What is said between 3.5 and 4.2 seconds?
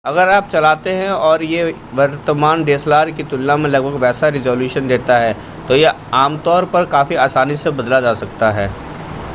में लगभग